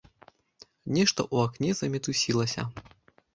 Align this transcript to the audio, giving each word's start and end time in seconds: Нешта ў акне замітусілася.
Нешта 0.97 1.21
ў 1.33 1.47
акне 1.49 1.69
замітусілася. 1.81 2.61